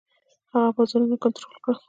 هغه 0.51 0.69
بازارونه 0.75 1.15
کنټرول 1.23 1.55
کړل. 1.63 1.77